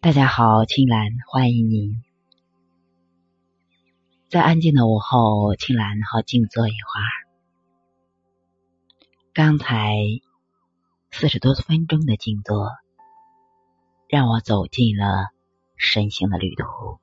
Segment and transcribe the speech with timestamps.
[0.00, 2.02] 大家好，青兰，欢迎您。
[4.28, 7.10] 在安静的午后，青兰好静坐一会儿。
[9.32, 9.96] 刚才
[11.10, 12.70] 四十多分钟的静坐，
[14.08, 15.30] 让我走进了
[15.76, 17.00] 身心的旅途。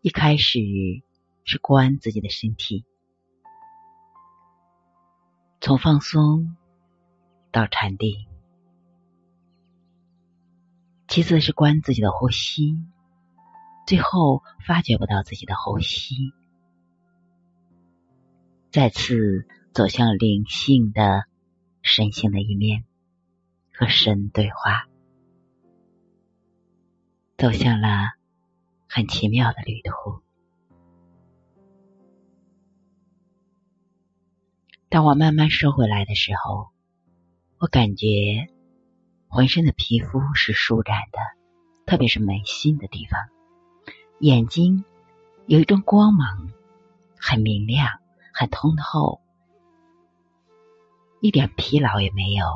[0.00, 0.58] 一开始
[1.44, 2.84] 是观自己的身体，
[5.60, 6.56] 从放松
[7.52, 8.27] 到禅定。
[11.08, 12.76] 其次是观自己的呼吸，
[13.86, 16.34] 最后发觉不到自己的呼吸，
[18.70, 21.24] 再次走向灵性的
[21.80, 22.84] 神性的一面，
[23.72, 24.86] 和神对话，
[27.38, 27.88] 走向了
[28.86, 30.20] 很奇妙的旅途。
[34.90, 36.68] 当我慢慢收回来的时候，
[37.56, 38.50] 我感觉。
[39.28, 41.18] 浑身的皮肤是舒展的，
[41.86, 43.28] 特别是眉心的地方，
[44.20, 44.84] 眼睛
[45.46, 46.50] 有一种光芒，
[47.18, 48.00] 很明亮，
[48.32, 49.20] 很通透，
[51.20, 52.46] 一点疲劳也没有。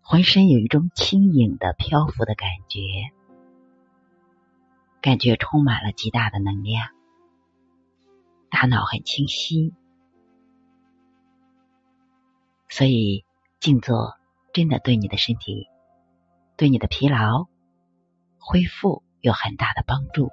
[0.00, 2.80] 浑身有一种轻盈的漂浮的感觉，
[5.00, 6.88] 感觉充满了极大的能量，
[8.48, 9.74] 大脑很清晰。
[12.76, 13.24] 所以，
[13.60, 14.16] 静坐
[14.52, 15.68] 真的对你的身体、
[16.56, 17.46] 对你的疲劳
[18.40, 20.32] 恢复有很大的帮助。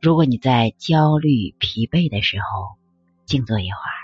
[0.00, 2.78] 如果你在焦虑、疲惫的时候
[3.26, 4.00] 静坐一会儿，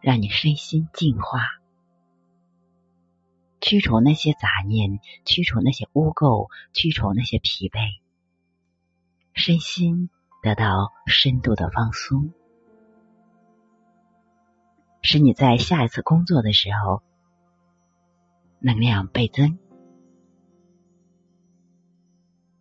[0.00, 1.42] 让你身心净化，
[3.60, 8.00] 驱除那些杂念，驱除那些污垢，驱除那些疲惫，
[9.34, 10.08] 身心
[10.42, 12.32] 得到深度的放松。
[15.02, 17.02] 使你在下一次工作的时候
[18.58, 19.58] 能量倍增。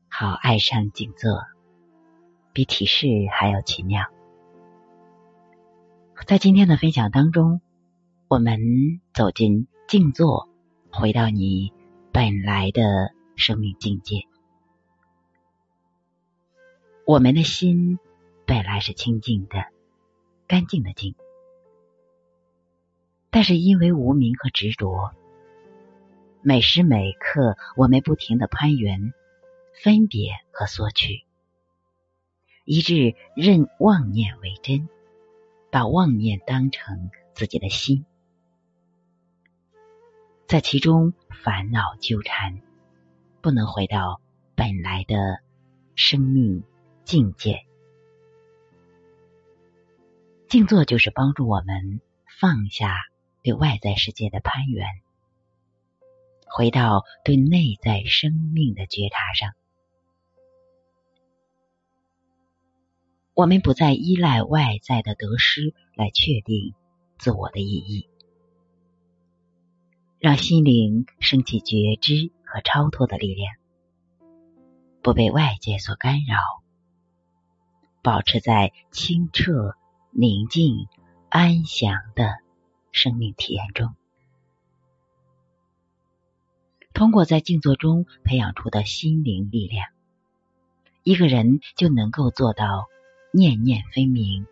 [0.07, 1.45] 好，爱上静坐，
[2.53, 4.05] 比体式还要奇妙。
[6.25, 7.61] 在今天的分享当中，
[8.27, 8.59] 我们
[9.13, 10.49] 走进静坐，
[10.91, 11.71] 回到你
[12.11, 14.23] 本来的生命境界。
[17.05, 17.97] 我们的心
[18.45, 19.65] 本来是清净的、
[20.47, 21.15] 干净的净。
[23.31, 25.13] 但是因为无名和执着，
[26.41, 29.13] 每时每刻我们不停的攀缘、
[29.83, 31.25] 分别和索取，
[32.65, 34.89] 以致认妄念为真，
[35.71, 38.03] 把妄念当成自己的心，
[40.47, 42.61] 在其中烦恼纠缠，
[43.41, 44.19] 不能回到
[44.55, 45.15] 本来的
[45.93, 46.63] 生命
[47.03, 47.63] 境界。
[50.47, 52.01] 静坐就是帮助我们
[52.39, 52.95] 放下。
[53.41, 54.85] 对外在世界的攀援，
[56.45, 59.53] 回到对内在生命的觉察上，
[63.33, 66.73] 我们不再依赖外在的得失来确定
[67.17, 68.09] 自我的意义，
[70.19, 73.55] 让心灵升起觉知和超脱的力量，
[75.01, 76.37] 不被外界所干扰，
[78.03, 79.75] 保持在清澈、
[80.11, 80.89] 宁静、
[81.29, 82.48] 安详的。
[82.91, 83.95] 生命体验中，
[86.93, 89.87] 通过在静坐中培养出的心灵力量，
[91.03, 92.87] 一个人就能够做到
[93.31, 94.47] 念念分明，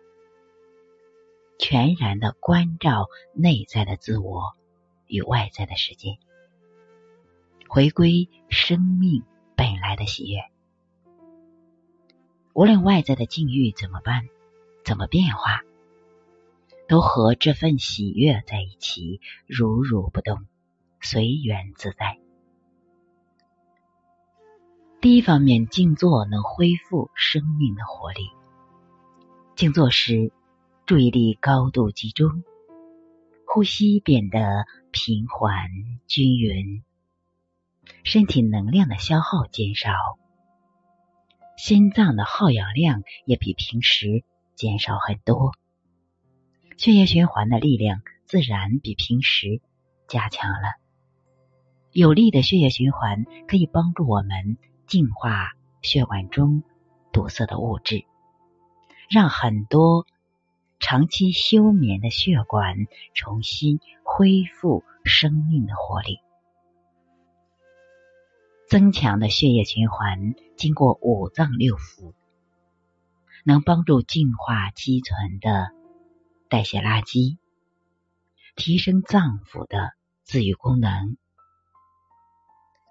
[1.58, 4.56] 全然的关照内在的自我
[5.06, 6.18] 与外在的世界，
[7.68, 9.24] 回归生命
[9.56, 10.38] 本来的喜悦。
[12.54, 14.28] 无论外在的境遇怎么办，
[14.84, 15.62] 怎么变化。
[16.88, 20.46] 都和这份喜悦在一起，如如不动，
[21.00, 22.18] 随缘自在。
[25.00, 28.30] 第一方面，静坐能恢复生命的活力。
[29.54, 30.32] 静坐时，
[30.86, 32.42] 注意力高度集中，
[33.46, 35.68] 呼吸变得平缓
[36.06, 36.82] 均匀，
[38.02, 39.92] 身体能量的消耗减少，
[41.58, 44.24] 心脏的耗氧量也比平时
[44.54, 45.52] 减少很多。
[46.78, 49.60] 血液循环的力量自然比平时
[50.06, 50.78] 加强了。
[51.90, 56.62] 有力的血液循环可以帮助我们净化血管中
[57.12, 58.04] 堵塞的物质，
[59.10, 60.06] 让很多
[60.78, 62.76] 长期休眠的血管
[63.12, 66.20] 重新恢复生命的活力。
[68.68, 72.12] 增强的血液循环经过五脏六腑，
[73.44, 75.76] 能帮助净化积存的。
[76.50, 77.36] 代谢垃圾，
[78.56, 79.92] 提升脏腑的
[80.24, 81.18] 自愈功能。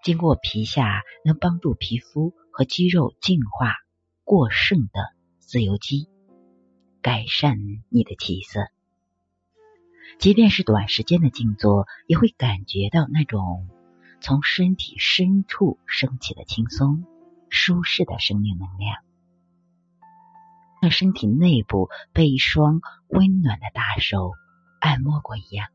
[0.04, 3.74] 经过皮下，能帮助皮肤和肌肉净化
[4.24, 6.07] 过剩的自由基，
[7.01, 7.57] 改善
[7.89, 8.68] 你的气色。
[10.19, 13.68] 即便是短时间的静坐，也会感觉到那种
[14.21, 17.06] 从身体深处升起的轻松、
[17.50, 19.01] 舒适的生命能量，
[20.82, 24.34] 像身体内部被一双温暖的大手
[24.80, 25.68] 按摩过一样。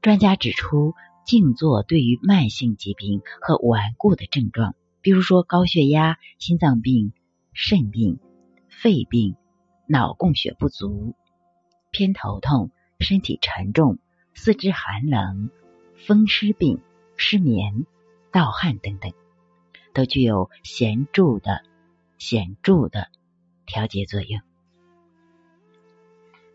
[0.00, 0.94] 专家指出，
[1.26, 7.12] 静坐对于慢性疾病和顽固的症状，比如说高血压、心脏病、
[7.52, 8.18] 肾病、
[8.68, 9.36] 肺病、
[9.86, 11.14] 脑供血不足。
[11.90, 13.98] 偏头痛、身体沉重、
[14.32, 15.50] 四肢寒冷、
[16.06, 16.80] 风湿病、
[17.16, 17.84] 失眠、
[18.32, 19.12] 盗汗等等，
[19.92, 21.62] 都具有显著的
[22.20, 23.08] 显著的
[23.66, 24.40] 调节作用。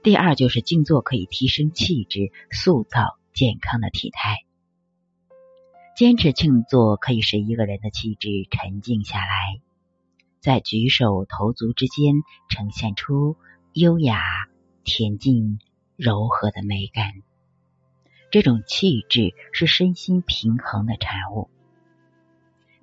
[0.04, 4.46] 第二就是静坐可以提升气质，塑造健康的体态。
[5.98, 9.60] 坚持静坐可以使一个人的气质沉静下来，
[10.40, 12.14] 在举手投足之间
[12.48, 13.36] 呈现出
[13.74, 14.48] 优雅。
[14.86, 15.58] 恬静
[15.96, 17.24] 柔和的美感，
[18.30, 21.50] 这种气质是身心平衡的产物。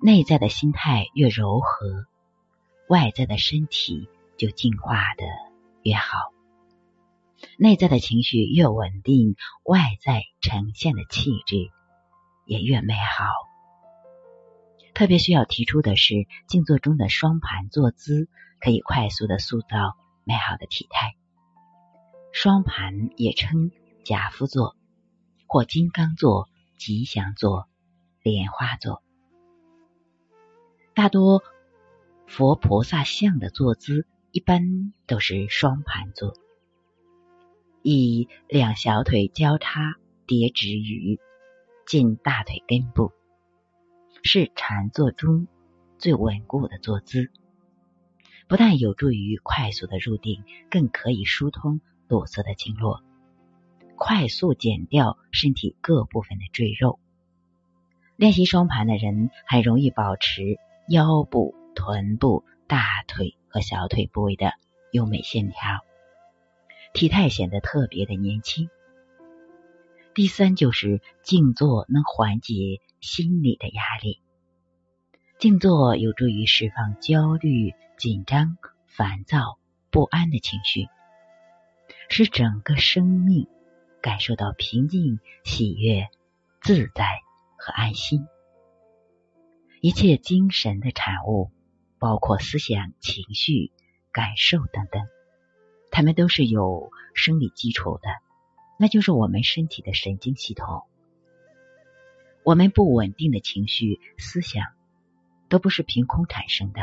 [0.01, 2.05] 内在的心态越柔和，
[2.87, 4.07] 外在的身体
[4.37, 5.23] 就进化的
[5.83, 6.31] 越好。
[7.57, 11.69] 内在的情绪越稳定，外在呈现的气质
[12.45, 13.25] 也越美好。
[14.93, 21.15] 特别需要提出的是，静坐中的双盘坐姿可以快速的塑造美好的体态。
[22.31, 23.71] 双盘也称
[24.03, 24.75] 假夫坐
[25.47, 26.47] 或金刚坐、
[26.77, 27.67] 吉祥坐、
[28.21, 29.03] 莲花坐。
[30.93, 31.43] 大多
[32.27, 36.33] 佛菩萨像的坐姿一般都是双盘坐，
[37.81, 41.19] 以两小腿交叉叠直于
[41.85, 43.11] 近大腿根部，
[44.23, 45.47] 是禅坐中
[45.97, 47.29] 最稳固的坐姿。
[48.47, 51.81] 不但有助于快速的入定，更可以疏通。
[52.09, 53.01] 堵塞的经络，
[53.95, 56.99] 快速减掉身体各部分的赘肉。
[58.17, 60.59] 练习双盘的人还容易保持
[60.89, 64.53] 腰部、臀部、大腿和小腿部位的
[64.91, 65.79] 优美线条，
[66.93, 68.69] 体态显得特别的年轻。
[70.13, 74.21] 第三就是静坐能缓解心理的压力，
[75.39, 79.57] 静坐有助于释放焦虑、紧张、烦躁、
[79.89, 80.87] 不安的情绪。
[82.09, 83.47] 使整个生命
[84.01, 86.09] 感受到平静、喜悦、
[86.61, 87.21] 自在
[87.57, 88.27] 和安心。
[89.81, 91.49] 一切精神的产物，
[92.03, 93.71] 包括思想、情绪、
[94.11, 95.07] 感受等等，
[95.89, 98.09] 它们都是有生理基础的，
[98.77, 100.83] 那就是我们身体的神经系统。
[102.43, 104.65] 我们不稳定的情绪、思想，
[105.47, 106.81] 都不是凭空产生的，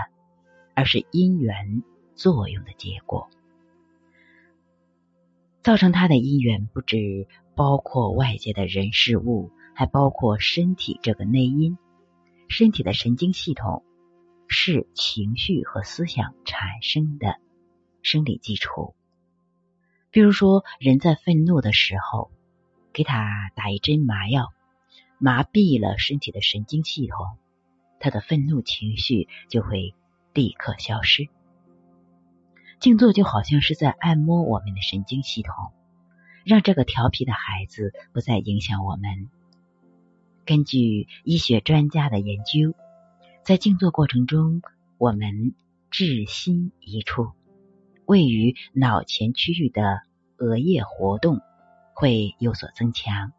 [0.74, 1.82] 而是因缘
[2.14, 3.28] 作用的结果。
[5.62, 11.76] 造成它的因缘不止包括外界的人事物，还包括身体这个内因。
[12.48, 13.84] 身体的神经系统
[14.52, 17.36] 是情绪和思想产生的
[18.02, 18.94] 生理基础。
[20.10, 22.32] 比如说，人在愤怒的时候，
[22.92, 24.52] 给他打一针麻药，
[25.18, 27.38] 麻痹了身体的神经系统，
[28.00, 29.94] 他的愤怒情绪就会
[30.34, 31.28] 立刻消失。
[32.80, 35.54] 静坐就好像是在按摩我们的神经系统，
[36.44, 39.30] 让这个调皮的孩子不再影响我们。
[40.44, 42.74] 根据医学专家的研究，
[43.42, 44.62] 在静坐过程中，
[44.98, 45.54] 我们
[45.90, 47.32] 志心一处，
[48.04, 50.02] 位于脑前区域的
[50.36, 51.40] 额叶活动
[51.94, 53.32] 会有所增强，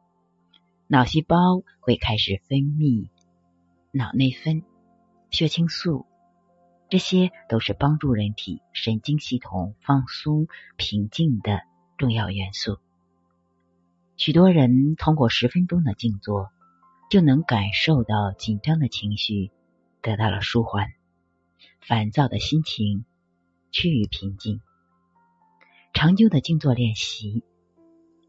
[0.87, 3.09] 脑细胞会开始分泌
[3.91, 4.63] 脑内分、
[5.29, 6.05] 血清素。
[6.89, 11.61] 这些都是帮助人体神经系统放松、平静的
[11.97, 12.79] 重要元素。
[14.17, 16.49] 许多人通过十分钟的静坐，
[17.09, 19.51] 就能感受到紧张的情绪
[20.01, 20.93] 得到了舒缓，
[21.79, 23.05] 烦躁的心情
[23.71, 24.61] 趋于平静。
[25.93, 27.43] 长久的静坐练习，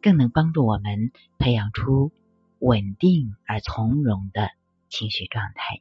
[0.03, 2.13] 更能帮助我们培养出
[2.59, 4.51] 稳定而从容的
[4.89, 5.81] 情绪状态。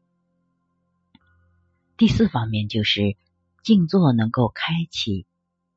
[1.97, 3.17] 第四方面就是
[3.63, 5.27] 静坐能够开启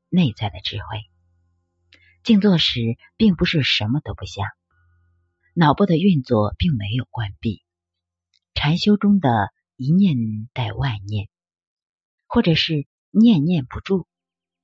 [0.09, 1.11] 内在的智慧。
[2.23, 4.47] 静坐时，并不是什么都不想，
[5.55, 7.63] 脑部的运作并没有关闭。
[8.55, 11.29] 禅修中的一念带万念，
[12.27, 14.07] 或者是念念不住，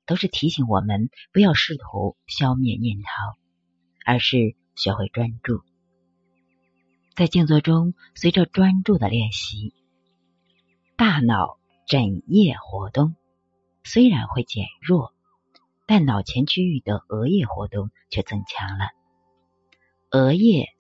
[0.06, 3.06] 都是提醒我们不要试图消灭念头。
[4.02, 5.62] 而是学会专注。
[7.14, 9.74] 在静坐中，随着专注的练习，
[10.96, 13.14] 大脑枕叶活动
[13.84, 15.12] 虽然会减弱，
[15.86, 18.88] 但脑前区域的额叶活动却增强了。
[20.10, 20.70] 额叶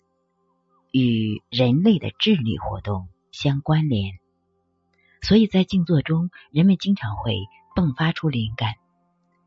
[0.90, 4.18] 与人类的智力活动相关联，
[5.22, 7.46] 所以在静坐中，人们经常会
[7.76, 8.74] 迸发出灵感，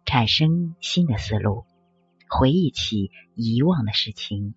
[0.05, 1.65] 产生新的思路，
[2.29, 4.53] 回忆起遗忘的事情。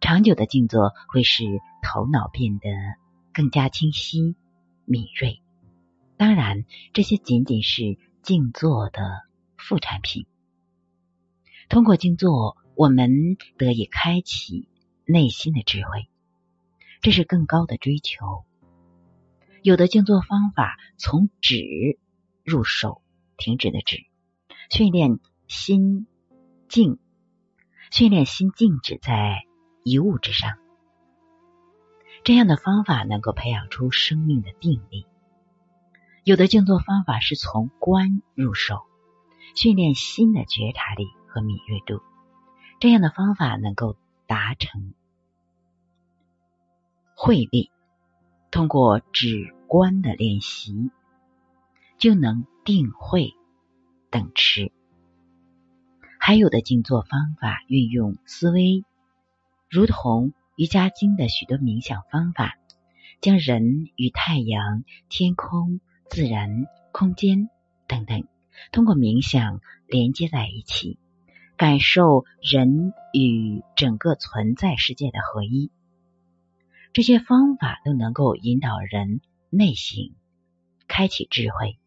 [0.00, 1.44] 长久的静坐会使
[1.82, 2.68] 头脑变得
[3.32, 4.36] 更加清晰、
[4.84, 5.40] 敏锐。
[6.16, 9.22] 当然，这些仅仅是静坐的
[9.56, 10.26] 副产品。
[11.68, 12.56] 通过静坐。
[12.78, 14.68] 我们得以开启
[15.06, 16.10] 内心的智慧，
[17.00, 18.44] 这是更高的追求。
[19.66, 21.98] 有的静坐方法从止
[22.44, 23.02] 入手，
[23.36, 23.96] 停止的止，
[24.70, 25.18] 训练
[25.48, 26.06] 心
[26.68, 27.00] 静，
[27.90, 29.42] 训练心静止在
[29.82, 30.56] 一物之上。
[32.22, 35.04] 这样的方法能够培养出生命的定力。
[36.22, 38.84] 有的静坐方法是从观入手，
[39.56, 42.02] 训练心的觉察力和敏锐度。
[42.78, 43.96] 这样的方法能够
[44.28, 44.94] 达成
[47.16, 47.72] 慧力，
[48.52, 50.90] 通过止观的练习
[51.98, 53.34] 就能定慧
[54.10, 54.72] 等持。
[56.18, 58.84] 还有的静坐方法运用思维，
[59.68, 62.56] 如同瑜伽经的许多冥想方法，
[63.20, 67.48] 将人与太阳、天空、自然、空间
[67.86, 68.26] 等等，
[68.72, 70.98] 通过冥想连接在一起。
[71.56, 75.70] 感受人与整个存在世界的合一，
[76.92, 79.22] 这些方法都能够引导人
[79.56, 80.14] 内省，
[80.86, 81.78] 开启智慧，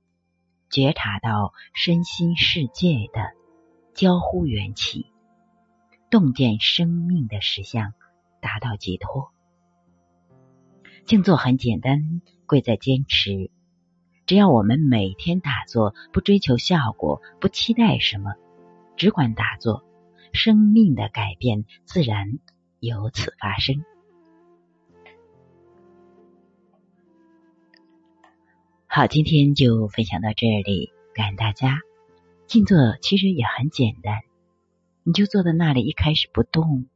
[0.71, 3.33] 觉察到身心世界的
[3.93, 5.05] 交互缘起，
[6.09, 7.93] 洞见生命的实相，
[8.41, 9.31] 达到解脱。
[11.05, 13.51] 静坐很简单，贵在坚持。
[14.25, 18.33] 只要我们每天打坐，不追求效果，不期待什么。
[18.97, 19.83] 只管打坐，
[20.33, 22.39] 生命的改变自然
[22.79, 23.85] 由此发生。
[28.91, 31.79] 好，今天就分享到这里，感恩大家。
[32.47, 34.23] 静坐其实也很简单，
[35.03, 36.87] 你就坐在那里，一开始不动，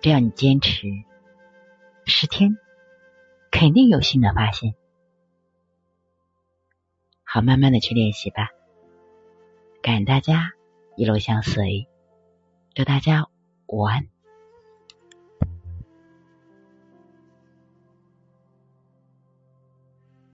[0.00, 0.88] 只要你坚持
[2.06, 2.56] 十天，
[3.50, 4.74] 肯定有新的发现。
[7.22, 8.48] 好，慢慢的去练习吧。
[9.82, 10.52] 感恩大家
[10.96, 11.86] 一路相随，
[12.72, 13.28] 祝大家
[13.66, 14.08] 午安。